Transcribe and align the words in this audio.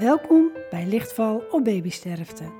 Welkom 0.00 0.50
bij 0.70 0.86
Lichtval 0.86 1.44
op 1.50 1.64
Babysterfte. 1.64 2.52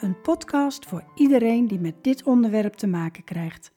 Een 0.00 0.20
podcast 0.20 0.86
voor 0.86 1.04
iedereen 1.14 1.68
die 1.68 1.78
met 1.80 2.04
dit 2.04 2.22
onderwerp 2.22 2.74
te 2.74 2.86
maken 2.86 3.24
krijgt. 3.24 3.72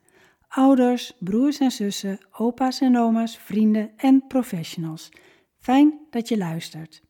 Ouders, 0.48 1.14
broers 1.20 1.60
en 1.60 1.72
zussen, 1.72 2.18
opa's 2.38 2.82
en 2.82 2.98
oma's, 2.98 3.38
vrienden 3.38 3.92
en 3.98 4.28
professionals. 4.28 5.10
Fijn 5.58 6.00
dat 6.10 6.28
je 6.28 6.38
luistert. 6.38 7.02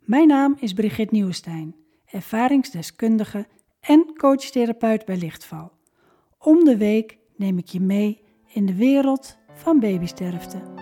Mijn 0.00 0.28
naam 0.28 0.56
is 0.60 0.72
Brigitte 0.72 1.14
Nieuwenstein, 1.14 1.74
ervaringsdeskundige 2.04 3.46
en 3.80 4.12
coachtherapeut 4.16 5.04
bij 5.04 5.16
Lichtval. 5.16 5.72
Om 6.38 6.64
de 6.64 6.76
week 6.76 7.18
neem 7.36 7.58
ik 7.58 7.68
je 7.68 7.80
mee 7.80 8.22
in 8.52 8.66
de 8.66 8.74
wereld 8.74 9.38
van 9.54 9.80
babysterfte. 9.80 10.77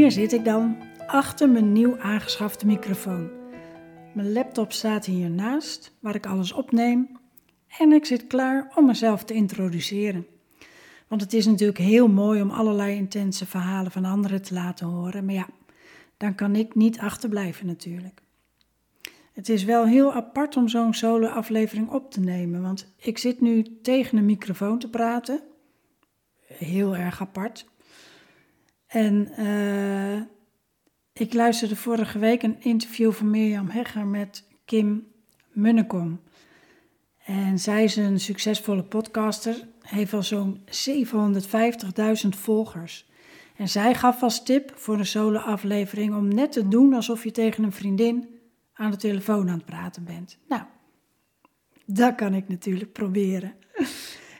Hier 0.00 0.10
zit 0.10 0.32
ik 0.32 0.44
dan, 0.44 0.76
achter 1.06 1.48
mijn 1.48 1.72
nieuw 1.72 1.98
aangeschafte 1.98 2.66
microfoon. 2.66 3.30
Mijn 4.14 4.32
laptop 4.32 4.72
staat 4.72 5.04
hiernaast, 5.04 5.96
waar 5.98 6.14
ik 6.14 6.26
alles 6.26 6.52
opneem. 6.52 7.18
En 7.78 7.92
ik 7.92 8.04
zit 8.04 8.26
klaar 8.26 8.72
om 8.74 8.86
mezelf 8.86 9.24
te 9.24 9.34
introduceren. 9.34 10.26
Want 11.08 11.20
het 11.20 11.32
is 11.32 11.46
natuurlijk 11.46 11.78
heel 11.78 12.08
mooi 12.08 12.42
om 12.42 12.50
allerlei 12.50 12.96
intense 12.96 13.46
verhalen 13.46 13.90
van 13.90 14.04
anderen 14.04 14.42
te 14.42 14.54
laten 14.54 14.86
horen. 14.86 15.24
Maar 15.24 15.34
ja, 15.34 15.48
dan 16.16 16.34
kan 16.34 16.56
ik 16.56 16.74
niet 16.74 16.98
achterblijven 16.98 17.66
natuurlijk. 17.66 18.22
Het 19.32 19.48
is 19.48 19.64
wel 19.64 19.86
heel 19.86 20.12
apart 20.12 20.56
om 20.56 20.68
zo'n 20.68 20.94
solo-aflevering 20.94 21.90
op 21.90 22.10
te 22.10 22.20
nemen, 22.20 22.62
want 22.62 22.92
ik 22.96 23.18
zit 23.18 23.40
nu 23.40 23.80
tegen 23.82 24.18
een 24.18 24.24
microfoon 24.24 24.78
te 24.78 24.90
praten. 24.90 25.42
Heel 26.46 26.96
erg 26.96 27.20
apart. 27.20 27.66
En 28.90 29.28
uh, 29.38 30.22
ik 31.12 31.34
luisterde 31.34 31.76
vorige 31.76 32.18
week 32.18 32.42
een 32.42 32.62
interview 32.62 33.12
van 33.12 33.30
Mirjam 33.30 33.68
Hegger 33.68 34.06
met 34.06 34.44
Kim 34.64 35.06
Munnekom. 35.52 36.20
En 37.24 37.58
zij 37.58 37.84
is 37.84 37.96
een 37.96 38.20
succesvolle 38.20 38.82
podcaster, 38.82 39.68
heeft 39.82 40.12
al 40.12 40.22
zo'n 40.22 40.60
750.000 42.24 42.28
volgers. 42.28 43.08
En 43.56 43.68
zij 43.68 43.94
gaf 43.94 44.22
als 44.22 44.44
tip 44.44 44.72
voor 44.74 44.98
een 44.98 45.06
solo-aflevering 45.06 46.14
om 46.14 46.28
net 46.28 46.52
te 46.52 46.68
doen 46.68 46.94
alsof 46.94 47.24
je 47.24 47.30
tegen 47.30 47.64
een 47.64 47.72
vriendin 47.72 48.28
aan 48.72 48.90
de 48.90 48.96
telefoon 48.96 49.48
aan 49.48 49.56
het 49.56 49.64
praten 49.64 50.04
bent. 50.04 50.38
Nou, 50.48 50.62
dat 51.84 52.14
kan 52.14 52.34
ik 52.34 52.48
natuurlijk 52.48 52.92
proberen. 52.92 53.54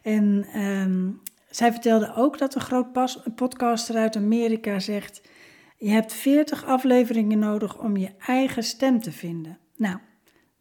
En 0.03 0.61
um, 0.61 1.21
zij 1.51 1.73
vertelde 1.73 2.15
ook 2.15 2.39
dat 2.39 2.55
een 2.55 2.61
groot 2.61 2.93
pas, 2.93 3.25
een 3.25 3.35
podcaster 3.35 3.97
uit 3.97 4.17
Amerika 4.17 4.79
zegt: 4.79 5.23
Je 5.77 5.91
hebt 5.91 6.13
40 6.13 6.65
afleveringen 6.65 7.39
nodig 7.39 7.79
om 7.79 7.97
je 7.97 8.11
eigen 8.19 8.63
stem 8.63 9.01
te 9.01 9.13
vinden. 9.13 9.59
Nou, 9.77 9.99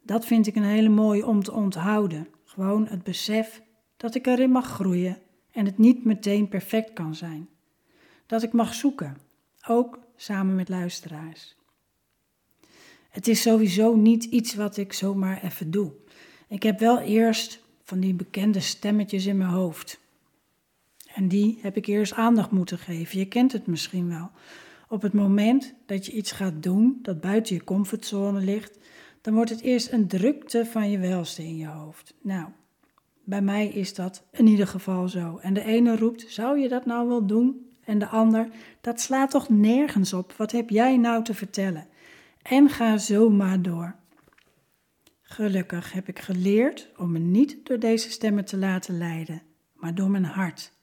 dat 0.02 0.26
vind 0.26 0.48
ik 0.48 0.56
een 0.56 0.64
hele 0.64 0.90
mooie 0.90 1.26
om 1.26 1.44
te 1.44 1.52
onthouden. 1.52 2.28
Gewoon 2.44 2.88
het 2.88 3.04
besef 3.04 3.62
dat 3.98 4.16
ik 4.16 4.28
erin 4.28 4.52
mag 4.52 4.68
groeien 4.68 5.18
en 5.52 5.66
het 5.66 5.78
niet 5.78 6.06
meteen 6.06 6.48
perfect 6.48 6.94
kan 6.94 7.16
zijn. 7.16 7.50
Dat 8.26 8.44
ik 8.44 8.54
mag 8.54 8.74
zoeken, 8.74 9.18
ook 9.68 10.00
samen 10.16 10.56
met 10.56 10.70
luisteraars. 10.70 11.58
Het 13.10 13.28
is 13.28 13.42
sowieso 13.42 13.96
niet 13.96 14.24
iets 14.24 14.56
wat 14.56 14.78
ik 14.78 14.94
zomaar 14.94 15.44
even 15.44 15.72
doe. 15.72 15.92
Ik 16.48 16.64
heb 16.64 16.80
wel 16.80 17.00
eerst 17.00 17.64
van 17.84 18.00
die 18.00 18.14
bekende 18.14 18.60
stemmetjes 18.60 19.26
in 19.26 19.38
mijn 19.38 19.50
hoofd. 19.50 20.00
En 21.20 21.28
die 21.28 21.60
heb 21.62 21.78
ik 21.78 21.86
eerst 21.86 22.14
aandacht 22.14 22.52
moeten 22.52 22.78
geven. 22.78 23.20
Je 23.20 23.26
kent 23.26 23.52
het 23.52 23.68
misschien 23.68 24.10
wel. 24.10 24.32
Op 24.88 25.02
het 25.02 25.14
moment 25.14 25.74
dat 25.86 26.06
je 26.06 26.12
iets 26.12 26.32
gaat 26.32 26.64
doen 26.64 27.00
dat 27.02 27.22
buiten 27.22 27.56
je 27.56 27.64
comfortzone 27.64 28.40
ligt, 28.40 28.78
dan 29.22 29.34
wordt 29.34 29.50
het 29.50 29.62
eerst 29.62 29.92
een 29.92 30.08
drukte 30.08 30.66
van 30.66 30.92
je 30.92 30.98
welste 30.98 31.44
in 31.44 31.58
je 31.58 31.68
hoofd. 31.68 32.14
Nou, 32.22 32.48
bij 33.24 33.42
mij 33.42 33.68
is 33.68 33.94
dat 33.94 34.24
in 34.32 34.48
ieder 34.48 34.68
geval 34.68 35.08
zo. 35.08 35.38
En 35.42 35.54
de 35.54 35.64
ene 35.64 35.96
roept: 35.96 36.26
Zou 36.28 36.60
je 36.60 36.68
dat 36.68 36.86
nou 36.86 37.08
wel 37.08 37.26
doen? 37.26 37.70
En 37.84 38.00
de 38.00 38.08
ander: 38.08 38.50
Dat 38.82 39.00
slaat 39.00 39.32
toch 39.32 39.50
nergens 39.50 40.14
op? 40.14 40.34
Wat 40.34 40.52
heb 40.52 40.70
jij 40.70 40.98
nou 40.98 41.24
te 41.24 41.34
vertellen? 41.34 41.88
En 42.42 42.70
ga 42.70 42.98
zo 42.98 43.30
maar 43.30 43.62
door. 43.62 43.96
Gelukkig 45.22 45.92
heb 45.92 46.08
ik 46.08 46.20
geleerd 46.20 46.90
om 46.98 47.12
me 47.12 47.20
niet 47.20 47.58
door 47.64 47.80
deze 47.80 48.12
stemmen 48.12 48.46
te 48.46 48.58
laten 48.58 48.98
leiden, 48.98 49.42
maar 49.74 49.96
door 49.96 50.10
mijn 50.10 50.26
hart. 50.26 50.78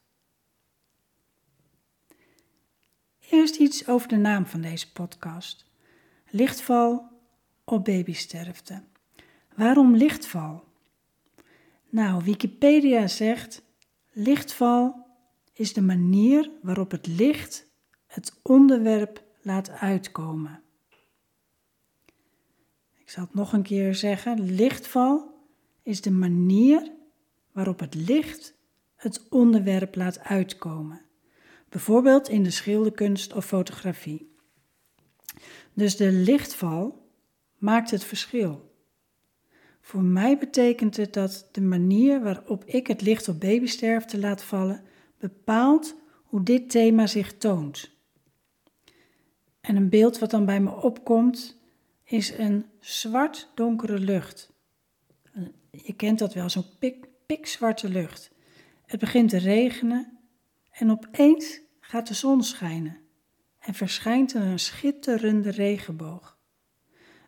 Eerst 3.30 3.56
iets 3.56 3.88
over 3.88 4.08
de 4.08 4.16
naam 4.16 4.46
van 4.46 4.60
deze 4.60 4.92
podcast. 4.92 5.64
Lichtval 6.30 7.08
op 7.64 7.84
babysterfte. 7.84 8.82
Waarom 9.54 9.94
lichtval? 9.94 10.64
Nou, 11.88 12.24
Wikipedia 12.24 13.06
zegt: 13.06 13.62
lichtval 14.12 15.06
is 15.52 15.72
de 15.72 15.82
manier 15.82 16.50
waarop 16.62 16.90
het 16.90 17.06
licht 17.06 17.66
het 18.06 18.38
onderwerp 18.42 19.22
laat 19.42 19.70
uitkomen. 19.70 20.62
Ik 22.94 23.10
zal 23.10 23.24
het 23.24 23.34
nog 23.34 23.52
een 23.52 23.62
keer 23.62 23.94
zeggen: 23.94 24.54
lichtval 24.54 25.34
is 25.82 26.00
de 26.00 26.10
manier 26.10 26.92
waarop 27.52 27.80
het 27.80 27.94
licht 27.94 28.54
het 28.96 29.28
onderwerp 29.28 29.94
laat 29.94 30.18
uitkomen 30.18 31.05
bijvoorbeeld 31.68 32.28
in 32.28 32.42
de 32.42 32.50
schilderkunst 32.50 33.32
of 33.32 33.46
fotografie. 33.46 34.34
Dus 35.72 35.96
de 35.96 36.12
lichtval 36.12 37.08
maakt 37.58 37.90
het 37.90 38.04
verschil. 38.04 38.74
Voor 39.80 40.02
mij 40.02 40.38
betekent 40.38 40.96
het 40.96 41.12
dat 41.12 41.48
de 41.52 41.60
manier 41.60 42.22
waarop 42.22 42.64
ik 42.64 42.86
het 42.86 43.00
licht 43.00 43.28
op 43.28 43.40
babysterfte 43.40 44.18
laat 44.18 44.42
vallen 44.42 44.82
bepaalt 45.18 45.94
hoe 46.24 46.42
dit 46.42 46.70
thema 46.70 47.06
zich 47.06 47.36
toont. 47.36 47.90
En 49.60 49.76
een 49.76 49.88
beeld 49.88 50.18
wat 50.18 50.30
dan 50.30 50.44
bij 50.44 50.60
me 50.60 50.82
opkomt 50.82 51.56
is 52.04 52.38
een 52.38 52.66
zwart-donkere 52.80 53.98
lucht. 53.98 54.52
Je 55.70 55.94
kent 55.96 56.18
dat 56.18 56.34
wel, 56.34 56.50
zo'n 56.50 56.78
pik, 56.78 57.06
pikzwarte 57.26 57.88
lucht. 57.88 58.30
Het 58.86 59.00
begint 59.00 59.30
te 59.30 59.38
regenen 59.38 60.15
en 60.76 60.90
opeens 60.90 61.60
gaat 61.80 62.08
de 62.08 62.14
zon 62.14 62.42
schijnen 62.42 62.98
en 63.58 63.74
verschijnt 63.74 64.34
er 64.34 64.42
een 64.42 64.58
schitterende 64.58 65.50
regenboog. 65.50 66.38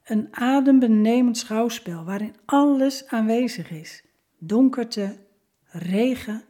Een 0.05 0.29
adembenemend 0.31 1.39
schouwspel 1.39 2.05
waarin 2.05 2.37
alles 2.45 3.07
aanwezig 3.07 3.71
is: 3.71 4.05
donkerte, 4.39 5.27
regen, 5.65 6.45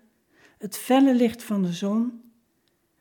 het 0.59 0.77
felle 0.77 1.15
licht 1.15 1.43
van 1.43 1.63
de 1.63 1.73
zon. 1.73 2.33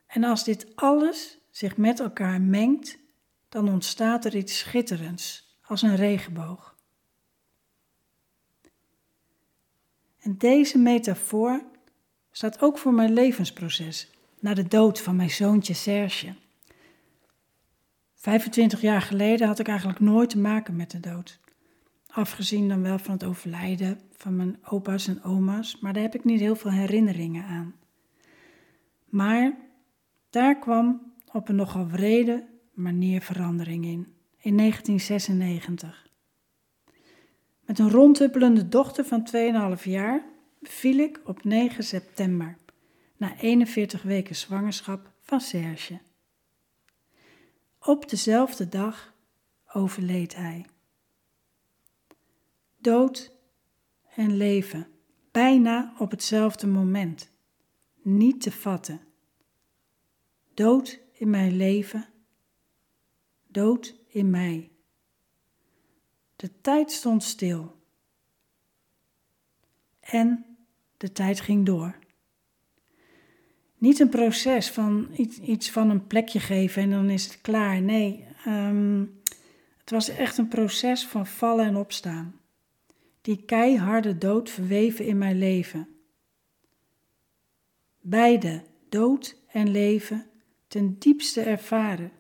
En 0.08 0.24
als 0.24 0.44
dit 0.44 0.76
alles 0.76 1.40
zich 1.50 1.78
met 1.78 2.00
elkaar 2.00 2.42
mengt, 2.42 3.00
dan 3.50 3.70
ontstaat 3.70 4.26
er 4.26 4.36
iets 4.36 4.58
schitterends, 4.58 5.58
als 5.62 5.82
een 5.82 5.96
regenboog. 5.96 6.76
En 10.20 10.38
deze 10.38 10.78
metafoor 10.78 11.62
staat 12.38 12.62
ook 12.62 12.78
voor 12.78 12.94
mijn 12.94 13.14
levensproces 13.14 14.10
na 14.40 14.54
de 14.54 14.68
dood 14.68 15.02
van 15.02 15.16
mijn 15.16 15.30
zoontje 15.30 15.74
Serge. 15.74 16.34
25 18.16 18.82
jaar 18.82 19.02
geleden 19.02 19.48
had 19.48 19.60
ik 19.60 19.68
eigenlijk 19.68 20.00
nooit 20.00 20.30
te 20.30 20.38
maken 20.38 20.76
met 20.76 20.92
de 20.92 21.00
dood. 21.00 21.40
Afgezien 22.08 22.68
dan 22.68 22.82
wel 22.82 23.00
van 23.00 23.14
het 23.14 23.24
overlijden 23.24 24.00
van 24.12 24.36
mijn 24.36 24.58
opa's 24.70 25.08
en 25.08 25.24
oma's, 25.24 25.80
maar 25.80 25.94
daar 25.94 26.02
heb 26.02 26.16
ik 26.16 26.24
niet 26.24 26.40
heel 26.40 26.56
veel 26.56 26.72
herinneringen 26.72 27.44
aan. 27.44 27.76
Maar 29.06 29.58
daar 30.30 30.60
kwam 30.60 31.14
op 31.32 31.50
een 31.50 31.56
nogal 31.56 31.88
wrede 31.88 32.48
manier 32.74 33.22
verandering 33.22 33.86
in, 33.86 34.08
in 34.38 34.58
1996. 34.58 36.08
Met 37.66 37.80
een 37.80 37.90
rondhuppelende 37.90 38.68
dochter 38.68 39.06
van 39.06 39.28
2,5 39.78 39.84
jaar 39.84 40.36
beviel 40.68 40.98
ik 40.98 41.22
op 41.24 41.44
9 41.44 41.84
september 41.84 42.58
na 43.18 43.38
41 43.38 44.02
weken 44.02 44.36
zwangerschap 44.36 45.12
van 45.22 45.42
Serge. 45.42 46.00
Op 47.80 48.10
dezelfde 48.10 48.70
dag 48.70 49.14
overleed 49.74 50.36
hij. 50.36 50.66
Dood 52.78 53.32
en 54.16 54.38
leven, 54.38 54.88
bijna 55.32 55.94
op 55.98 56.12
hetzelfde 56.12 56.68
moment, 56.68 57.30
niet 58.02 58.42
te 58.42 58.52
vatten. 58.52 59.02
Dood 60.54 61.00
in 61.12 61.30
mijn 61.30 61.56
leven, 61.56 62.10
dood 63.48 63.96
in 64.08 64.30
mij. 64.30 64.72
De 66.36 66.62
tijd 66.62 66.92
stond 66.92 67.24
stil. 67.24 67.76
En 70.00 70.47
De 70.98 71.12
tijd 71.12 71.42
ging 71.42 71.66
door. 71.66 71.96
Niet 73.78 74.00
een 74.00 74.10
proces 74.10 74.70
van 74.70 75.10
iets, 75.16 75.40
iets 75.40 75.72
van 75.72 75.90
een 75.90 76.08
plekje 76.08 76.40
geven 76.40 76.82
en 76.82 76.90
dan 76.90 77.10
is 77.10 77.24
het 77.24 77.42
klaar. 77.42 77.82
Nee, 77.82 78.26
ehm, 78.46 79.06
het 79.78 79.90
was 79.90 80.10
echt 80.10 80.38
een 80.38 80.48
proces 80.48 81.06
van 81.06 81.28
vallen 81.28 81.66
en 81.66 81.76
opstaan. 81.76 82.40
Die 83.22 83.44
keiharde 83.46 84.18
dood 84.18 84.50
verweven 84.50 85.06
in 85.06 85.18
mijn 85.18 85.38
leven. 85.38 85.88
Beide, 88.02 88.64
dood 88.90 89.38
en 89.48 89.72
leven, 89.72 90.26
ten 90.68 91.00
diepste 91.00 91.42
ervaren. 91.42 92.12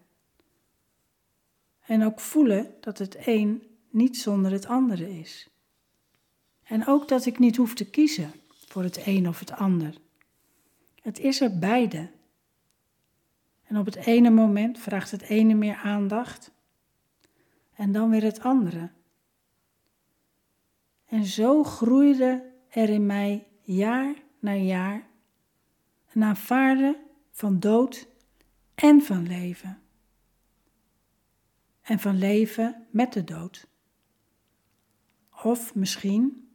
En 1.79 2.03
ook 2.03 2.19
voelen 2.19 2.73
dat 2.81 2.97
het 2.97 3.17
een 3.25 3.63
niet 3.89 4.17
zonder 4.17 4.51
het 4.51 4.65
andere 4.65 5.19
is. 5.19 5.49
En 6.63 6.87
ook 6.87 7.07
dat 7.07 7.25
ik 7.25 7.39
niet 7.39 7.55
hoef 7.55 7.73
te 7.73 7.89
kiezen 7.89 8.31
voor 8.67 8.83
het 8.83 9.01
een 9.05 9.27
of 9.27 9.39
het 9.39 9.51
ander. 9.51 9.95
Het 11.01 11.19
is 11.19 11.41
er 11.41 11.59
beide. 11.59 12.09
En 13.63 13.77
op 13.77 13.85
het 13.85 13.95
ene 13.95 14.29
moment 14.29 14.79
vraagt 14.79 15.11
het 15.11 15.21
ene 15.21 15.53
meer 15.53 15.75
aandacht 15.75 16.51
en 17.73 17.91
dan 17.91 18.09
weer 18.09 18.23
het 18.23 18.39
andere. 18.39 18.89
En 21.05 21.25
zo 21.25 21.63
groeide 21.63 22.51
er 22.69 22.89
in 22.89 23.05
mij 23.05 23.47
jaar 23.61 24.15
na 24.39 24.53
jaar 24.53 25.07
een 26.13 26.23
aanvaarden 26.23 26.95
van 27.31 27.59
dood 27.59 28.07
en 28.75 29.01
van 29.01 29.27
leven. 29.27 29.81
En 31.81 31.99
van 31.99 32.17
leven 32.17 32.87
met 32.89 33.13
de 33.13 33.23
dood. 33.23 33.67
Of 35.43 35.75
misschien 35.75 36.46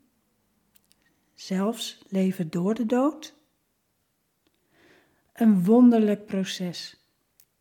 zelfs 1.46 1.98
leven 2.08 2.50
door 2.50 2.74
de 2.74 2.86
dood. 2.86 3.34
Een 5.32 5.64
wonderlijk 5.64 6.26
proces. 6.26 6.96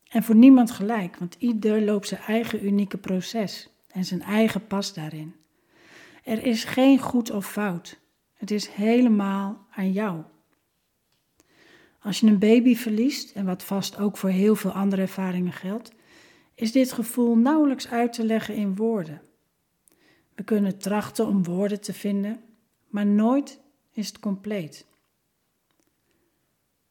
En 0.07 0.23
voor 0.23 0.35
niemand 0.35 0.71
gelijk, 0.71 1.17
want 1.17 1.35
ieder 1.39 1.81
loopt 1.81 2.07
zijn 2.07 2.21
eigen 2.21 2.65
unieke 2.65 2.97
proces 2.97 3.69
en 3.87 4.05
zijn 4.05 4.21
eigen 4.21 4.67
pas 4.67 4.93
daarin. 4.93 5.35
Er 6.23 6.45
is 6.45 6.63
geen 6.63 6.99
goed 6.99 7.31
of 7.31 7.51
fout. 7.51 7.99
Het 8.33 8.51
is 8.51 8.67
helemaal 8.67 9.65
aan 9.71 9.91
jou. 9.91 10.23
Als 11.99 12.19
je 12.19 12.27
een 12.27 12.39
baby 12.39 12.75
verliest, 12.75 13.31
en 13.31 13.45
wat 13.45 13.63
vast 13.63 13.99
ook 13.99 14.17
voor 14.17 14.29
heel 14.29 14.55
veel 14.55 14.71
andere 14.71 15.01
ervaringen 15.01 15.53
geldt, 15.53 15.91
is 16.53 16.71
dit 16.71 16.91
gevoel 16.91 17.35
nauwelijks 17.35 17.87
uit 17.87 18.13
te 18.13 18.25
leggen 18.25 18.55
in 18.55 18.75
woorden. 18.75 19.21
We 20.35 20.43
kunnen 20.43 20.77
trachten 20.77 21.27
om 21.27 21.43
woorden 21.43 21.81
te 21.81 21.93
vinden, 21.93 22.43
maar 22.87 23.05
nooit 23.05 23.59
is 23.91 24.07
het 24.07 24.19
compleet. 24.19 24.85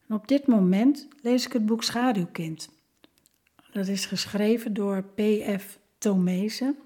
En 0.07 0.15
op 0.15 0.27
dit 0.27 0.47
moment 0.47 1.07
lees 1.21 1.45
ik 1.45 1.53
het 1.53 1.65
boek 1.65 1.83
Schaduwkind. 1.83 2.69
Dat 3.71 3.87
is 3.87 4.05
geschreven 4.05 4.73
door 4.73 5.03
P.F. 5.03 5.79
Tomezen, 5.97 6.77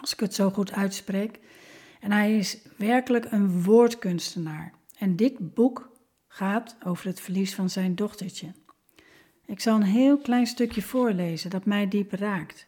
als 0.00 0.12
ik 0.12 0.20
het 0.20 0.34
zo 0.34 0.50
goed 0.50 0.72
uitspreek. 0.72 1.40
En 2.00 2.12
hij 2.12 2.36
is 2.36 2.58
werkelijk 2.76 3.26
een 3.30 3.62
woordkunstenaar. 3.62 4.72
En 4.98 5.16
dit 5.16 5.54
boek 5.54 5.90
gaat 6.28 6.76
over 6.84 7.06
het 7.06 7.20
verlies 7.20 7.54
van 7.54 7.70
zijn 7.70 7.94
dochtertje. 7.94 8.52
Ik 9.46 9.60
zal 9.60 9.76
een 9.76 9.82
heel 9.82 10.18
klein 10.18 10.46
stukje 10.46 10.82
voorlezen 10.82 11.50
dat 11.50 11.64
mij 11.64 11.88
diep 11.88 12.12
raakt. 12.12 12.66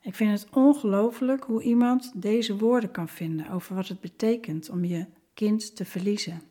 Ik 0.00 0.14
vind 0.14 0.40
het 0.40 0.50
ongelooflijk 0.50 1.44
hoe 1.44 1.62
iemand 1.62 2.12
deze 2.14 2.56
woorden 2.56 2.90
kan 2.90 3.08
vinden 3.08 3.50
over 3.50 3.74
wat 3.74 3.88
het 3.88 4.00
betekent 4.00 4.70
om 4.70 4.84
je 4.84 5.06
kind 5.36 5.76
te 5.76 5.84
verliezen. 5.84 6.42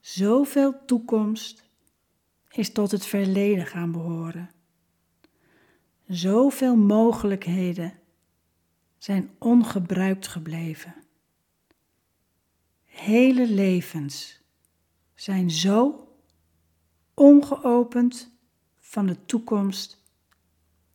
Zoveel 0.00 0.84
toekomst 0.84 1.64
is 2.50 2.72
tot 2.72 2.90
het 2.90 3.06
verleden 3.06 3.66
gaan 3.66 3.92
behoren. 3.92 4.50
Zoveel 6.06 6.76
mogelijkheden 6.76 7.98
zijn 8.96 9.30
ongebruikt 9.38 10.26
gebleven. 10.26 10.94
Hele 12.84 13.48
levens 13.48 14.40
zijn 15.14 15.50
zo 15.50 16.08
ongeopend 17.14 18.30
van 18.78 19.06
de 19.06 19.24
toekomst 19.24 20.02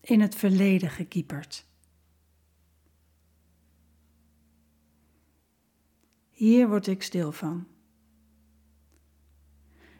in 0.02 0.22
het 0.22 0.36
verleden 0.36 0.90
gekieperd. 0.90 1.66
Hier 6.44 6.68
word 6.68 6.88
ik 6.88 7.04
stil 7.04 7.32
van. 7.32 7.68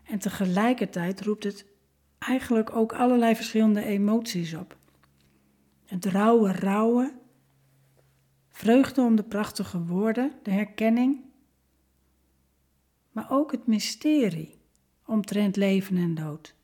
En 0.04 0.20
tegelijkertijd 0.20 1.22
roept 1.22 1.44
het 1.44 1.66
eigenlijk 2.20 2.76
ook 2.76 2.94
allerlei 2.94 3.36
verschillende 3.36 3.84
emoties 3.84 4.54
op. 4.54 4.78
Het 5.86 6.06
rauwe, 6.06 6.52
rauwe, 6.52 7.20
vreugde 8.50 9.02
om 9.02 9.16
de 9.16 9.24
prachtige 9.24 9.84
woorden, 9.86 10.32
de 10.42 10.52
herkenning, 10.52 11.22
maar 13.12 13.32
ook 13.32 13.52
het 13.52 13.68
mysterie 13.68 14.58
omtrent 15.06 15.56
leven 15.56 15.98
en 15.98 16.16
dood. 16.16 16.56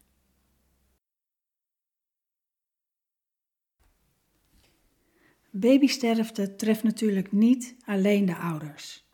Babysterfte 5.50 6.56
treft 6.56 6.84
natuurlijk 6.84 7.31
niet 7.31 7.76
alleen 7.86 8.26
de 8.26 8.36
ouders. 8.36 9.08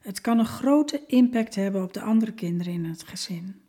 Het 0.00 0.20
kan 0.20 0.38
een 0.38 0.46
grote 0.46 1.02
impact 1.06 1.54
hebben 1.54 1.82
op 1.82 1.92
de 1.92 2.00
andere 2.00 2.32
kinderen 2.32 2.72
in 2.72 2.84
het 2.84 3.02
gezin. 3.02 3.62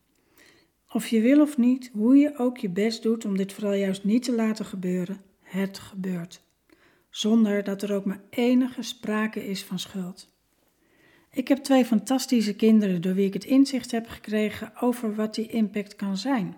Of 0.91 1.07
je 1.07 1.21
wil 1.21 1.41
of 1.41 1.57
niet, 1.57 1.89
hoe 1.93 2.17
je 2.17 2.37
ook 2.37 2.57
je 2.57 2.69
best 2.69 3.03
doet 3.03 3.25
om 3.25 3.37
dit 3.37 3.53
vooral 3.53 3.73
juist 3.73 4.03
niet 4.03 4.23
te 4.23 4.35
laten 4.35 4.65
gebeuren, 4.65 5.21
het 5.41 5.79
gebeurt. 5.79 6.41
Zonder 7.09 7.63
dat 7.63 7.81
er 7.81 7.93
ook 7.93 8.05
maar 8.05 8.21
enige 8.29 8.81
sprake 8.81 9.47
is 9.47 9.63
van 9.63 9.79
schuld. 9.79 10.37
Ik 11.31 11.47
heb 11.47 11.57
twee 11.57 11.85
fantastische 11.85 12.55
kinderen 12.55 13.01
door 13.01 13.13
wie 13.13 13.27
ik 13.27 13.33
het 13.33 13.45
inzicht 13.45 13.91
heb 13.91 14.07
gekregen 14.07 14.71
over 14.81 15.15
wat 15.15 15.35
die 15.35 15.47
impact 15.47 15.95
kan 15.95 16.17
zijn. 16.17 16.55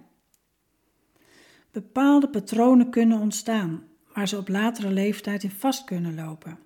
Bepaalde 1.72 2.30
patronen 2.30 2.90
kunnen 2.90 3.20
ontstaan 3.20 3.84
waar 4.14 4.28
ze 4.28 4.38
op 4.38 4.48
latere 4.48 4.92
leeftijd 4.92 5.44
in 5.44 5.52
vast 5.52 5.84
kunnen 5.84 6.16
lopen. 6.16 6.60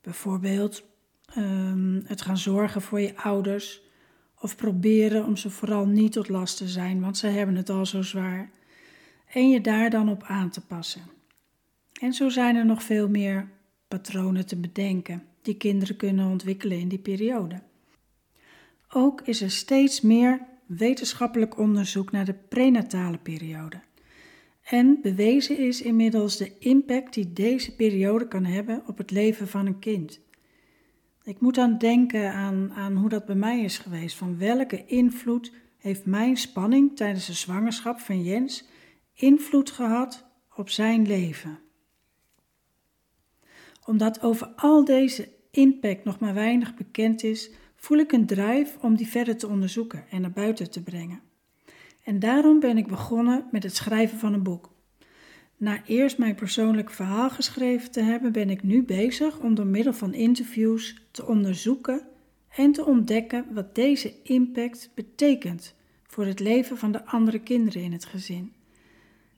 Bijvoorbeeld 0.00 0.82
um, 1.36 2.02
het 2.06 2.22
gaan 2.22 2.38
zorgen 2.38 2.82
voor 2.82 3.00
je 3.00 3.16
ouders 3.16 3.82
of 4.40 4.56
proberen 4.56 5.24
om 5.24 5.36
ze 5.36 5.50
vooral 5.50 5.86
niet 5.86 6.12
tot 6.12 6.28
last 6.28 6.56
te 6.56 6.68
zijn, 6.68 7.00
want 7.00 7.16
ze 7.16 7.26
hebben 7.26 7.56
het 7.56 7.70
al 7.70 7.86
zo 7.86 8.02
zwaar. 8.02 8.50
En 9.32 9.50
je 9.50 9.60
daar 9.60 9.90
dan 9.90 10.08
op 10.08 10.22
aan 10.22 10.50
te 10.50 10.60
passen. 10.60 11.02
En 12.00 12.12
zo 12.12 12.28
zijn 12.28 12.56
er 12.56 12.66
nog 12.66 12.82
veel 12.82 13.08
meer 13.08 13.48
patronen 13.88 14.46
te 14.46 14.56
bedenken 14.56 15.22
die 15.42 15.56
kinderen 15.56 15.96
kunnen 15.96 16.30
ontwikkelen 16.30 16.78
in 16.78 16.88
die 16.88 16.98
periode. 16.98 17.62
Ook 18.88 19.20
is 19.20 19.40
er 19.40 19.50
steeds 19.50 20.00
meer 20.00 20.40
wetenschappelijk 20.66 21.58
onderzoek 21.58 22.10
naar 22.10 22.24
de 22.24 22.34
prenatale 22.48 23.18
periode. 23.18 23.80
En 24.64 24.98
bewezen 25.02 25.58
is 25.58 25.82
inmiddels 25.82 26.36
de 26.36 26.58
impact 26.58 27.14
die 27.14 27.32
deze 27.32 27.74
periode 27.74 28.28
kan 28.28 28.44
hebben 28.44 28.82
op 28.86 28.98
het 28.98 29.10
leven 29.10 29.48
van 29.48 29.66
een 29.66 29.78
kind. 29.78 30.20
Ik 31.24 31.40
moet 31.40 31.54
dan 31.54 31.78
denken 31.78 32.32
aan, 32.32 32.72
aan 32.72 32.96
hoe 32.96 33.08
dat 33.08 33.24
bij 33.24 33.34
mij 33.34 33.60
is 33.60 33.78
geweest. 33.78 34.16
Van 34.16 34.38
welke 34.38 34.84
invloed 34.86 35.52
heeft 35.76 36.06
mijn 36.06 36.36
spanning 36.36 36.96
tijdens 36.96 37.26
de 37.26 37.32
zwangerschap 37.32 38.00
van 38.00 38.22
Jens 38.22 38.68
invloed 39.12 39.70
gehad 39.70 40.24
op 40.54 40.70
zijn 40.70 41.06
leven? 41.06 41.58
Omdat 43.84 44.22
over 44.22 44.46
al 44.46 44.84
deze 44.84 45.28
impact 45.50 46.04
nog 46.04 46.18
maar 46.18 46.34
weinig 46.34 46.74
bekend 46.74 47.22
is, 47.22 47.50
voel 47.76 47.98
ik 47.98 48.12
een 48.12 48.26
drive 48.26 48.78
om 48.80 48.96
die 48.96 49.08
verder 49.08 49.36
te 49.36 49.48
onderzoeken 49.48 50.04
en 50.10 50.20
naar 50.20 50.32
buiten 50.32 50.70
te 50.70 50.82
brengen. 50.82 51.20
En 52.02 52.18
daarom 52.18 52.60
ben 52.60 52.76
ik 52.76 52.86
begonnen 52.86 53.48
met 53.50 53.62
het 53.62 53.76
schrijven 53.76 54.18
van 54.18 54.32
een 54.32 54.42
boek. 54.42 54.73
Na 55.64 55.82
eerst 55.86 56.18
mijn 56.18 56.34
persoonlijk 56.34 56.90
verhaal 56.90 57.30
geschreven 57.30 57.90
te 57.90 58.00
hebben, 58.00 58.32
ben 58.32 58.50
ik 58.50 58.62
nu 58.62 58.82
bezig 58.82 59.38
om 59.38 59.54
door 59.54 59.66
middel 59.66 59.92
van 59.92 60.14
interviews 60.14 61.02
te 61.10 61.26
onderzoeken 61.26 62.06
en 62.56 62.72
te 62.72 62.84
ontdekken 62.84 63.46
wat 63.50 63.74
deze 63.74 64.14
impact 64.22 64.90
betekent 64.94 65.74
voor 66.06 66.24
het 66.24 66.40
leven 66.40 66.78
van 66.78 66.92
de 66.92 67.04
andere 67.04 67.38
kinderen 67.38 67.82
in 67.82 67.92
het 67.92 68.04
gezin. 68.04 68.52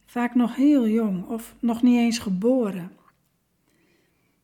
Vaak 0.07 0.35
nog 0.35 0.57
heel 0.57 0.89
jong 0.89 1.27
of 1.29 1.55
nog 1.59 1.83
niet 1.83 1.99
eens 1.99 2.19
geboren. 2.19 2.93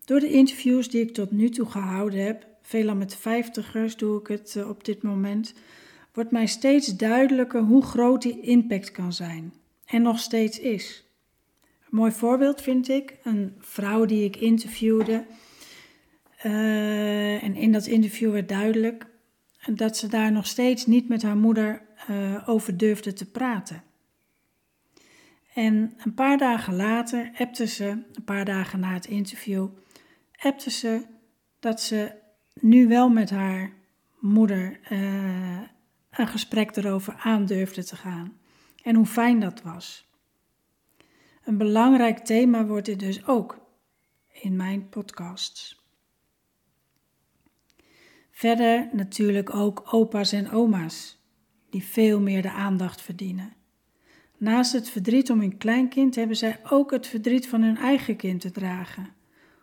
Door 0.05 0.21
de 0.21 0.31
interviews 0.31 0.91
die 0.91 1.01
ik 1.01 1.15
tot 1.15 1.31
nu 1.31 1.49
toe 1.49 1.67
gehouden 1.67 2.25
heb, 2.25 2.47
veelal 2.61 2.97
met 2.97 3.17
vijftigers 3.17 3.97
doe 3.97 4.21
ik 4.21 4.27
het 4.27 4.57
eh, 4.57 4.69
op 4.69 4.85
dit 4.85 5.03
moment, 5.03 5.55
wordt 6.13 6.31
mij 6.31 6.47
steeds 6.47 6.97
duidelijker 6.97 7.61
hoe 7.61 7.83
groot 7.83 8.23
die 8.23 8.41
impact 8.41 8.91
kan 8.91 9.13
zijn 9.13 9.53
en 9.85 10.03
nog 10.03 10.19
steeds 10.19 10.61
is. 10.61 11.07
Mooi 11.93 12.13
voorbeeld 12.13 12.61
vind 12.61 12.89
ik, 12.89 13.19
een 13.23 13.55
vrouw 13.59 14.05
die 14.05 14.25
ik 14.25 14.37
interviewde, 14.37 15.25
en 16.43 17.55
in 17.55 17.73
dat 17.73 17.87
interview 17.87 18.33
werd 18.33 18.49
duidelijk 18.49 19.07
dat 19.75 19.97
ze 19.97 20.09
daar 20.09 20.33
nog 20.33 20.47
steeds 20.47 20.87
niet 20.87 21.09
met 21.09 21.23
haar 21.23 21.37
moeder 21.37 21.83
over 22.47 22.77
durfde 22.77 23.13
te 23.13 23.31
praten. 23.31 23.83
En 25.55 25.95
een 26.05 26.15
paar 26.15 26.39
dagen 26.39 26.77
later 26.77 27.31
appte 27.39 27.67
ze, 27.67 27.87
een 27.87 28.25
paar 28.25 28.45
dagen 28.45 28.81
na 28.81 28.93
het 28.93 29.07
interview, 29.07 29.69
appte 30.39 30.71
ze 30.71 31.07
dat 31.61 31.81
ze 31.81 32.13
nu 32.55 32.89
wel 32.89 33.09
met 33.09 33.31
haar 33.31 33.73
moeder 34.19 34.81
uh, 34.93 35.61
een 36.11 36.29
gesprek 36.29 36.77
erover 36.77 37.15
aandurfde 37.19 37.85
te 37.85 37.97
gaan. 37.97 38.37
En 38.83 38.95
hoe 38.95 39.07
fijn 39.07 39.41
dat 39.41 39.63
was. 39.63 40.11
Een 41.45 41.59
belangrijk 41.59 42.19
thema 42.19 42.67
wordt 42.67 42.87
dit 42.87 43.01
dus 43.01 43.27
ook 43.27 43.59
in 44.33 44.57
mijn 44.57 44.89
podcasts. 44.89 45.81
Verder 48.31 48.89
natuurlijk 48.93 49.55
ook 49.55 49.83
opa's 49.91 50.33
en 50.33 50.51
oma's, 50.51 51.19
die 51.71 51.85
veel 51.85 52.21
meer 52.21 52.43
de 52.43 52.51
aandacht 52.51 53.03
verdienen. 53.03 53.53
Naast 54.37 54.73
het 54.73 54.91
verdriet 54.91 55.31
om 55.31 55.41
hun 55.41 55.57
kleinkind 55.57 56.15
hebben 56.15 56.37
zij 56.37 56.61
ook 56.71 56.91
het 56.91 57.07
verdriet 57.07 57.49
van 57.49 57.63
hun 57.63 57.77
eigen 57.77 58.17
kind 58.17 58.41
te 58.41 58.51
dragen. 58.51 59.09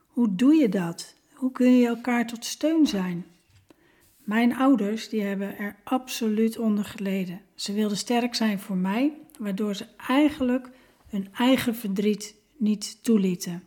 Hoe 0.07 0.36
doe 0.36 0.55
je 0.55 0.69
dat? 0.69 1.15
Hoe 1.33 1.51
kun 1.51 1.77
je 1.77 1.88
elkaar 1.88 2.27
tot 2.27 2.45
steun 2.45 2.88
zijn? 2.88 3.25
Mijn 4.17 4.55
ouders 4.55 5.09
die 5.09 5.21
hebben 5.21 5.57
er 5.57 5.75
absoluut 5.83 6.57
onder 6.57 6.86
geleden. 6.86 7.41
Ze 7.55 7.74
wilden 7.74 7.98
sterk 7.98 8.36
zijn 8.36 8.59
voor 8.59 8.77
mij, 8.77 9.13
waardoor 9.38 9.75
ze 9.75 9.86
eigenlijk 10.07 10.69
hun 11.09 11.27
eigen 11.33 11.75
verdriet 11.75 12.35
niet 12.57 13.03
toelieten. 13.03 13.63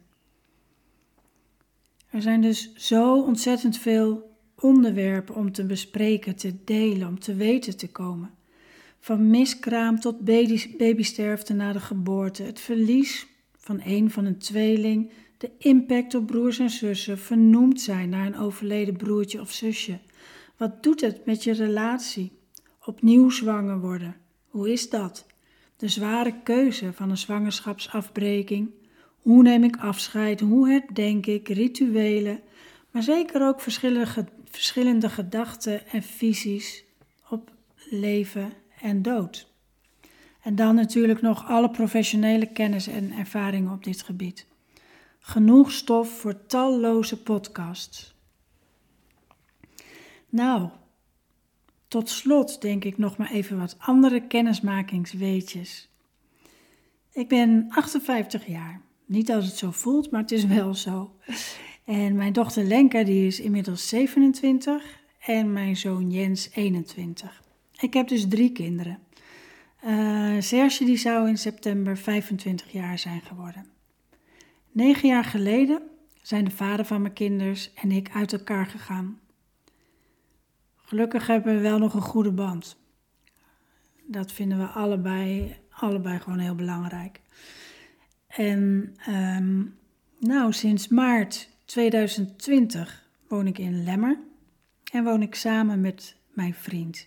Er 2.11 2.23
zijn 2.23 2.41
dus 2.41 2.75
zo 2.75 3.23
ontzettend 3.23 3.79
veel 3.79 4.37
onderwerpen 4.59 5.35
om 5.35 5.53
te 5.53 5.65
bespreken, 5.65 6.37
te 6.37 6.55
delen, 6.65 7.09
om 7.09 7.21
te 7.21 7.35
weten 7.35 7.77
te 7.77 7.89
komen. 7.89 8.31
Van 9.01 9.31
miskraam 9.31 10.01
tot 10.01 10.21
babysterfte 10.77 11.53
na 11.53 11.73
de 11.73 11.81
geboorte, 11.81 12.43
het 12.43 12.61
verlies 12.61 13.27
van 13.57 13.81
een 13.85 14.11
van 14.11 14.25
een 14.25 14.39
tweeling, 14.39 15.11
de 15.39 15.51
impact 15.59 16.15
op 16.15 16.27
broers 16.27 16.59
en 16.59 16.71
zussen, 16.71 17.19
vernoemd 17.19 17.81
zijn 17.81 18.09
naar 18.09 18.27
een 18.27 18.39
overleden 18.39 18.97
broertje 18.97 19.41
of 19.41 19.53
zusje. 19.53 19.99
Wat 20.57 20.83
doet 20.83 21.01
het 21.01 21.27
met 21.27 21.45
je 21.45 21.53
relatie? 21.53 22.33
Opnieuw 22.85 23.31
zwanger 23.31 23.81
worden. 23.81 24.17
Hoe 24.49 24.73
is 24.73 24.91
dat? 24.91 25.27
De 25.83 25.89
zware 25.89 26.35
keuze 26.43 26.93
van 26.93 27.11
een 27.11 27.19
zwangerschapsafbreking. 27.19 28.71
Hoe 29.19 29.43
neem 29.43 29.65
ik 29.65 29.77
afscheid? 29.77 30.41
Hoe 30.41 30.69
herdenk 30.69 31.27
ik? 31.27 31.49
Rituelen. 31.49 32.41
Maar 32.91 33.03
zeker 33.03 33.47
ook 33.47 33.61
verschillende, 33.61 34.27
verschillende 34.45 35.09
gedachten 35.09 35.87
en 35.89 36.03
visies 36.03 36.85
op 37.29 37.51
leven 37.91 38.53
en 38.81 39.03
dood. 39.03 39.53
En 40.43 40.55
dan 40.55 40.75
natuurlijk 40.75 41.21
nog 41.21 41.49
alle 41.49 41.71
professionele 41.71 42.47
kennis 42.47 42.87
en 42.87 43.13
ervaringen 43.13 43.73
op 43.73 43.85
dit 43.85 44.03
gebied. 44.03 44.47
Genoeg 45.21 45.73
stof 45.73 46.09
voor 46.09 46.47
talloze 46.47 47.23
podcasts. 47.23 48.15
Nou, 50.29 50.69
tot 51.93 52.09
slot 52.09 52.61
denk 52.61 52.85
ik 52.85 52.99
nog 52.99 53.17
maar 53.17 53.31
even 53.31 53.59
wat 53.59 53.77
andere 53.79 54.27
kennismakingsweetjes. 54.27 55.89
Ik 57.13 57.29
ben 57.29 57.67
58 57.69 58.47
jaar. 58.47 58.81
Niet 59.07 59.33
als 59.33 59.47
het 59.47 59.57
zo 59.57 59.71
voelt, 59.71 60.11
maar 60.11 60.21
het 60.21 60.31
is 60.31 60.47
wel 60.47 60.75
zo. 60.75 61.11
En 61.85 62.17
mijn 62.17 62.33
dochter 62.33 62.65
Lenka 62.65 63.05
die 63.05 63.27
is 63.27 63.41
inmiddels 63.41 63.89
27 63.89 65.01
en 65.19 65.53
mijn 65.53 65.77
zoon 65.77 66.11
Jens 66.11 66.51
21. 66.55 67.43
Ik 67.81 67.95
heb 67.95 68.09
dus 68.09 68.29
drie 68.29 68.53
kinderen. 68.53 68.99
Uh, 69.85 70.41
Serge 70.41 70.85
die 70.85 70.97
zou 70.97 71.29
in 71.29 71.39
september 71.39 71.97
25 71.97 72.73
jaar 72.73 72.99
zijn 72.99 73.21
geworden. 73.21 73.67
Negen 74.71 75.09
jaar 75.09 75.25
geleden 75.25 75.83
zijn 76.23 76.45
de 76.45 76.51
vader 76.51 76.85
van 76.85 77.03
mijn 77.03 77.15
kinders 77.15 77.75
en 77.75 77.91
ik 77.91 78.11
uit 78.13 78.33
elkaar 78.33 78.67
gegaan. 78.67 79.19
Gelukkig 80.93 81.27
hebben 81.27 81.55
we 81.55 81.61
wel 81.61 81.79
nog 81.79 81.95
een 81.95 82.01
goede 82.01 82.31
band. 82.33 82.77
Dat 84.07 84.33
vinden 84.33 84.59
we 84.59 84.65
allebei, 84.65 85.57
allebei 85.71 86.19
gewoon 86.19 86.39
heel 86.39 86.55
belangrijk. 86.55 87.21
En 88.27 88.95
um, 89.09 89.79
nou, 90.19 90.53
sinds 90.53 90.89
maart 90.89 91.49
2020 91.65 93.09
woon 93.29 93.47
ik 93.47 93.59
in 93.59 93.85
Lemmer 93.85 94.19
en 94.93 95.05
woon 95.05 95.23
ik 95.23 95.35
samen 95.35 95.81
met 95.81 96.17
mijn 96.29 96.55
vriend. 96.55 97.07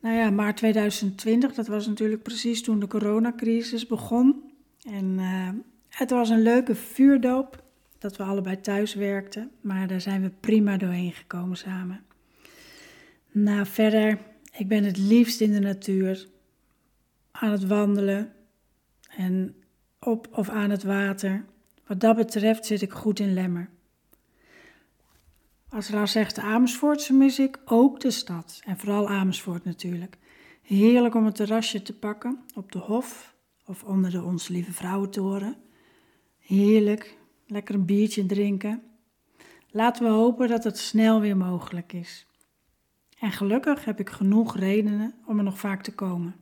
Nou 0.00 0.16
ja, 0.16 0.30
maart 0.30 0.56
2020, 0.56 1.54
dat 1.54 1.66
was 1.66 1.86
natuurlijk 1.86 2.22
precies 2.22 2.62
toen 2.62 2.78
de 2.78 2.86
coronacrisis 2.86 3.86
begon. 3.86 4.52
En 4.90 5.18
uh, 5.18 5.48
het 5.88 6.10
was 6.10 6.28
een 6.28 6.42
leuke 6.42 6.74
vuurdoop 6.74 7.62
dat 7.98 8.16
we 8.16 8.22
allebei 8.22 8.60
thuis 8.60 8.94
werkten, 8.94 9.50
maar 9.60 9.86
daar 9.86 10.00
zijn 10.00 10.22
we 10.22 10.30
prima 10.40 10.76
doorheen 10.76 11.12
gekomen 11.12 11.56
samen. 11.56 12.04
Nou, 13.36 13.66
verder, 13.66 14.18
ik 14.52 14.68
ben 14.68 14.84
het 14.84 14.96
liefst 14.96 15.40
in 15.40 15.52
de 15.52 15.60
natuur, 15.60 16.28
aan 17.30 17.50
het 17.50 17.66
wandelen 17.66 18.32
en 19.16 19.56
op 19.98 20.28
of 20.32 20.48
aan 20.48 20.70
het 20.70 20.82
water. 20.82 21.44
Wat 21.86 22.00
dat 22.00 22.16
betreft 22.16 22.66
zit 22.66 22.82
ik 22.82 22.92
goed 22.92 23.18
in 23.18 23.34
Lemmer. 23.34 23.70
Als 25.68 25.90
Lars 25.90 26.12
zegt 26.12 26.38
Amersfoort, 26.38 27.10
mis 27.10 27.38
ik 27.38 27.58
ook 27.64 28.00
de 28.00 28.10
stad. 28.10 28.60
En 28.64 28.78
vooral 28.78 29.08
Amersfoort 29.08 29.64
natuurlijk. 29.64 30.18
Heerlijk 30.62 31.14
om 31.14 31.26
een 31.26 31.32
terrasje 31.32 31.82
te 31.82 31.94
pakken 31.98 32.44
op 32.54 32.72
de 32.72 32.78
Hof 32.78 33.34
of 33.66 33.84
onder 33.84 34.10
de 34.10 34.22
Onze 34.22 34.52
Lieve 34.52 34.72
Vrouwentoren. 34.72 35.56
Heerlijk, 36.38 37.18
lekker 37.46 37.74
een 37.74 37.84
biertje 37.84 38.26
drinken. 38.26 38.82
Laten 39.70 40.04
we 40.04 40.10
hopen 40.10 40.48
dat 40.48 40.64
het 40.64 40.78
snel 40.78 41.20
weer 41.20 41.36
mogelijk 41.36 41.92
is. 41.92 42.26
En 43.18 43.32
gelukkig 43.32 43.84
heb 43.84 44.00
ik 44.00 44.10
genoeg 44.10 44.56
redenen 44.56 45.14
om 45.26 45.38
er 45.38 45.44
nog 45.44 45.58
vaak 45.58 45.82
te 45.82 45.94
komen. 45.94 46.34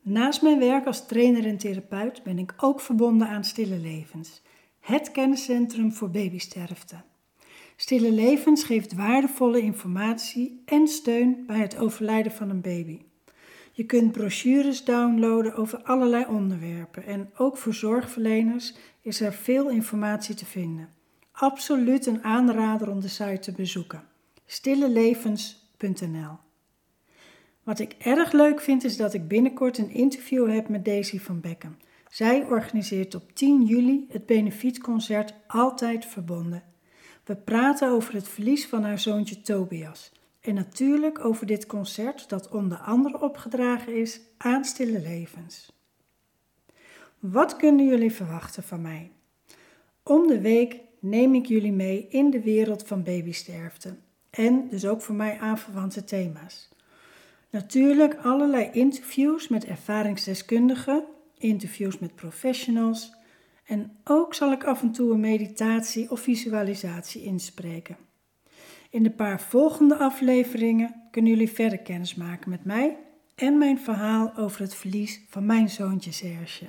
Naast 0.00 0.42
mijn 0.42 0.58
werk 0.58 0.86
als 0.86 1.06
trainer 1.06 1.46
en 1.46 1.58
therapeut 1.58 2.22
ben 2.22 2.38
ik 2.38 2.54
ook 2.56 2.80
verbonden 2.80 3.28
aan 3.28 3.44
Stille 3.44 3.78
Levens, 3.78 4.42
het 4.80 5.10
kenniscentrum 5.10 5.92
voor 5.92 6.10
babysterfte. 6.10 6.96
Stille 7.76 8.12
Levens 8.12 8.64
geeft 8.64 8.94
waardevolle 8.94 9.60
informatie 9.60 10.62
en 10.64 10.88
steun 10.88 11.44
bij 11.46 11.58
het 11.58 11.76
overlijden 11.76 12.32
van 12.32 12.50
een 12.50 12.60
baby. 12.60 13.00
Je 13.72 13.84
kunt 13.84 14.12
brochures 14.12 14.84
downloaden 14.84 15.54
over 15.54 15.82
allerlei 15.82 16.24
onderwerpen 16.28 17.04
en 17.04 17.30
ook 17.36 17.56
voor 17.56 17.74
zorgverleners 17.74 18.74
is 19.00 19.20
er 19.20 19.32
veel 19.32 19.70
informatie 19.70 20.34
te 20.34 20.46
vinden. 20.46 20.88
Absoluut 21.32 22.06
een 22.06 22.24
aanrader 22.24 22.90
om 22.90 23.00
de 23.00 23.08
site 23.08 23.38
te 23.38 23.52
bezoeken. 23.52 24.10
stillelevens.nl 24.52 26.36
Wat 27.62 27.78
ik 27.78 27.94
erg 27.98 28.32
leuk 28.32 28.60
vind 28.60 28.84
is 28.84 28.96
dat 28.96 29.14
ik 29.14 29.28
binnenkort 29.28 29.78
een 29.78 29.90
interview 29.90 30.50
heb 30.50 30.68
met 30.68 30.84
Daisy 30.84 31.18
van 31.18 31.40
Bekken. 31.40 31.78
Zij 32.10 32.44
organiseert 32.44 33.14
op 33.14 33.34
10 33.34 33.64
juli 33.64 34.06
het 34.08 34.26
benefietconcert 34.26 35.34
Altijd 35.46 36.06
Verbonden. 36.06 36.62
We 37.24 37.36
praten 37.36 37.88
over 37.88 38.14
het 38.14 38.28
verlies 38.28 38.66
van 38.66 38.82
haar 38.82 38.98
zoontje 38.98 39.40
Tobias. 39.40 40.12
En 40.40 40.54
natuurlijk 40.54 41.24
over 41.24 41.46
dit 41.46 41.66
concert 41.66 42.28
dat 42.28 42.48
onder 42.48 42.78
andere 42.78 43.20
opgedragen 43.20 43.96
is 43.96 44.20
aan 44.38 44.64
Stille 44.64 45.00
Levens. 45.00 45.72
Wat 47.18 47.56
kunnen 47.56 47.86
jullie 47.86 48.12
verwachten 48.12 48.62
van 48.62 48.80
mij? 48.82 49.10
Om 50.02 50.26
de 50.26 50.40
week 50.40 50.80
neem 50.98 51.34
ik 51.34 51.46
jullie 51.46 51.72
mee 51.72 52.06
in 52.08 52.30
de 52.30 52.40
wereld 52.40 52.86
van 52.86 53.02
babysterfte 53.02 53.96
en 54.36 54.68
dus 54.68 54.86
ook 54.86 55.02
voor 55.02 55.14
mij 55.14 55.38
aanverwante 55.38 56.04
thema's. 56.04 56.68
Natuurlijk 57.50 58.14
allerlei 58.14 58.70
interviews 58.72 59.48
met 59.48 59.64
ervaringsdeskundigen, 59.64 61.04
interviews 61.38 61.98
met 61.98 62.14
professionals 62.14 63.12
en 63.66 63.96
ook 64.04 64.34
zal 64.34 64.52
ik 64.52 64.64
af 64.64 64.82
en 64.82 64.92
toe 64.92 65.12
een 65.12 65.20
meditatie 65.20 66.10
of 66.10 66.20
visualisatie 66.20 67.22
inspreken. 67.22 67.96
In 68.90 69.02
de 69.02 69.10
paar 69.10 69.40
volgende 69.40 69.96
afleveringen 69.96 70.94
kunnen 71.10 71.30
jullie 71.30 71.50
verder 71.50 71.78
kennis 71.78 72.14
maken 72.14 72.50
met 72.50 72.64
mij 72.64 72.96
en 73.34 73.58
mijn 73.58 73.78
verhaal 73.78 74.32
over 74.36 74.60
het 74.60 74.74
verlies 74.74 75.20
van 75.28 75.46
mijn 75.46 75.68
zoontje 75.68 76.12
Serge. 76.12 76.64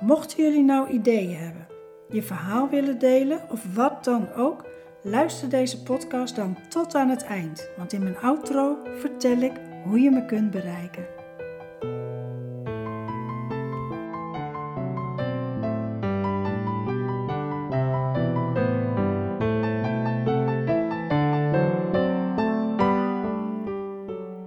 Mochten 0.00 0.42
jullie 0.42 0.64
nou 0.64 0.90
ideeën 0.90 1.36
hebben, 1.36 1.66
je 2.10 2.22
verhaal 2.22 2.68
willen 2.68 2.98
delen 2.98 3.50
of 3.50 3.74
wat 3.74 4.04
dan 4.04 4.32
ook, 4.32 4.64
Luister 5.08 5.48
deze 5.48 5.82
podcast 5.82 6.36
dan 6.36 6.56
tot 6.68 6.94
aan 6.94 7.08
het 7.08 7.24
eind, 7.24 7.70
want 7.76 7.92
in 7.92 8.02
mijn 8.02 8.18
outro 8.18 8.76
vertel 8.98 9.36
ik 9.36 9.52
hoe 9.84 10.00
je 10.00 10.10
me 10.10 10.24
kunt 10.26 10.50
bereiken. 10.50 11.06